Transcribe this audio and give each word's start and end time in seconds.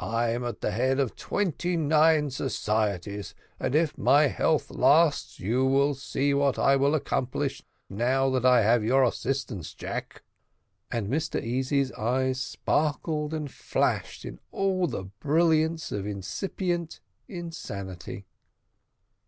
I 0.00 0.30
am 0.30 0.42
at 0.42 0.60
the 0.60 0.72
head 0.72 0.98
of 0.98 1.14
twenty 1.14 1.76
nine 1.76 2.30
societies, 2.30 3.32
and 3.60 3.76
if 3.76 3.96
my 3.96 4.26
health 4.26 4.72
lasts, 4.72 5.38
you 5.38 5.64
will 5.64 5.94
see 5.94 6.34
what 6.34 6.58
I 6.58 6.74
will 6.74 6.96
accomplish 6.96 7.62
now 7.88 8.28
that 8.30 8.44
I 8.44 8.62
have 8.62 8.82
your 8.82 9.04
assistance, 9.04 9.72
Jack;" 9.72 10.24
and 10.90 11.06
Mr 11.06 11.40
Easy's 11.40 11.92
eyes 11.92 12.40
sparkled 12.42 13.32
and 13.32 13.48
flashed 13.48 14.24
in 14.24 14.40
all 14.50 14.88
the 14.88 15.04
brilliancy 15.04 15.96
of 15.96 16.06
incipient 16.08 16.98
insanity. 17.28 18.26